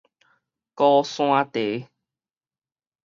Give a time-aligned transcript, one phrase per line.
[0.73, 1.59] 高山茶